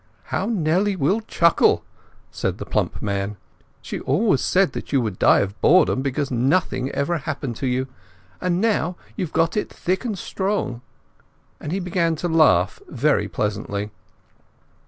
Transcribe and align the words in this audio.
"How 0.33 0.47
Nellie 0.47 0.95
will 0.95 1.19
chuckle," 1.21 1.83
said 2.31 2.57
the 2.57 2.65
plump 2.65 3.03
man. 3.03 3.37
"She 3.83 3.99
always 3.99 4.41
said 4.41 4.71
that 4.73 4.91
you 4.91 4.99
would 4.99 5.19
die 5.19 5.41
of 5.41 5.61
boredom 5.61 6.01
because 6.01 6.31
nothing 6.31 6.89
ever 6.89 7.19
happened 7.19 7.55
to 7.57 7.67
you. 7.67 7.85
And 8.41 8.59
now 8.59 8.95
you've 9.15 9.31
got 9.31 9.55
it 9.55 9.69
thick 9.71 10.03
and 10.03 10.17
strong," 10.17 10.81
and 11.59 11.71
he 11.71 11.79
began 11.79 12.15
to 12.15 12.27
laugh 12.27 12.81
very 12.87 13.27
pleasantly. 13.27 13.91